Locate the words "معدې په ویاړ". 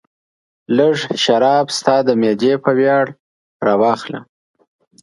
2.21-3.05